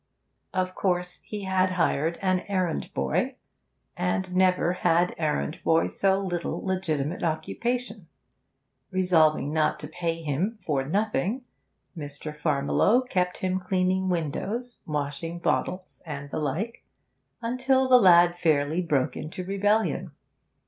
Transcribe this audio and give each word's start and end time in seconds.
Of 0.51 0.73
course, 0.73 1.21
he 1.23 1.43
had 1.43 1.69
hired 1.73 2.17
an 2.23 2.39
errand 2.47 2.91
boy, 2.95 3.35
and 3.95 4.35
never 4.35 4.73
had 4.73 5.13
errand 5.19 5.59
boy 5.63 5.85
so 5.89 6.19
little 6.19 6.65
legitimate 6.65 7.21
occupation. 7.21 8.07
Resolved 8.89 9.43
not 9.43 9.79
to 9.81 9.87
pay 9.87 10.23
him 10.23 10.57
for 10.65 10.83
nothing, 10.83 11.43
Mr. 11.95 12.35
Farmiloe 12.35 13.07
kept 13.09 13.37
him 13.37 13.59
cleaning 13.59 14.09
windows, 14.09 14.79
washing 14.87 15.37
bottles, 15.37 16.01
and 16.03 16.31
the 16.31 16.39
like, 16.39 16.83
until 17.43 17.87
the 17.87 17.99
lad 18.01 18.35
fairly 18.35 18.81
broke 18.81 19.15
into 19.15 19.43
rebellion. 19.45 20.13